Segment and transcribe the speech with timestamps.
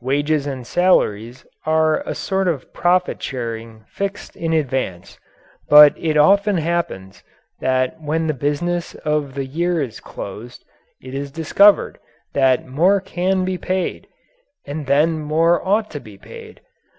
[0.00, 5.20] Wages and salaries are a sort of profit sharing fixed in advance,
[5.68, 7.22] but it often happens
[7.60, 10.64] that when the business of the year is closed,
[11.02, 11.98] it is discovered
[12.32, 14.06] that more can be paid.
[14.66, 16.62] And then more ought to be paid.